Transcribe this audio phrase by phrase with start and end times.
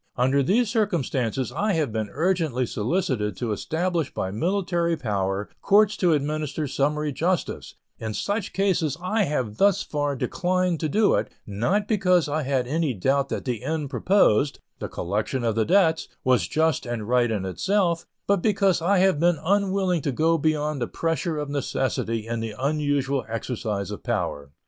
[0.17, 6.13] Under these circumstances I have been urgently solicited to establish by military power courts to
[6.13, 11.87] administer summary justice in such cases I have thus far declined to do it, not
[11.87, 16.47] because I had any doubt that the end proposed the collection of the debts was
[16.47, 20.87] just and right in itself, but because I have been unwilling to go beyond the
[20.87, 24.49] pressure of necessity in the unusual exercise of power.